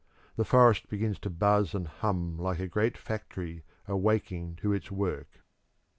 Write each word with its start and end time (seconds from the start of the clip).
The 0.35 0.45
forest 0.45 0.89
begins 0.89 1.19
to 1.19 1.29
buzz 1.29 1.75
and 1.75 1.87
hum 1.87 2.39
like 2.39 2.57
a 2.59 2.65
great 2.67 2.97
factory 2.97 3.63
awaking 3.87 4.55
to 4.63 4.73
its 4.73 4.89
work. 4.89 5.43